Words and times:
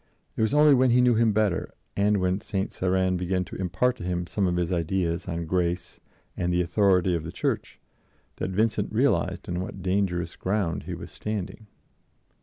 It 0.35 0.41
was 0.41 0.51
only 0.51 0.73
when 0.73 0.89
he 0.89 0.99
knew 0.99 1.13
him 1.13 1.31
better, 1.31 1.75
and 1.95 2.17
when 2.19 2.41
St. 2.41 2.73
Cyran 2.73 3.13
had 3.13 3.17
begun 3.17 3.45
to 3.45 3.55
impart 3.57 3.97
to 3.97 4.03
him 4.03 4.25
some 4.25 4.47
of 4.47 4.55
his 4.55 4.71
ideas 4.71 5.27
on 5.27 5.45
grace 5.45 5.99
and 6.35 6.51
the 6.51 6.59
authority 6.63 7.13
of 7.13 7.23
the 7.23 7.31
Church, 7.31 7.79
that 8.37 8.49
Vincent 8.49 8.91
realized 8.91 9.47
on 9.47 9.59
what 9.61 9.83
dangerous 9.83 10.35
ground 10.35 10.85
he 10.85 10.95
was 10.95 11.11
standing. 11.11 11.67